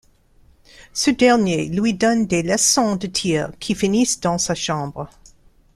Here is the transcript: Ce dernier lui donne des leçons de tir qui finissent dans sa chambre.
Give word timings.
Ce 0.93 1.11
dernier 1.11 1.69
lui 1.69 1.93
donne 1.93 2.25
des 2.25 2.41
leçons 2.41 2.95
de 2.95 3.05
tir 3.05 3.51
qui 3.59 3.75
finissent 3.75 4.19
dans 4.19 4.39
sa 4.39 4.55
chambre. 4.55 5.07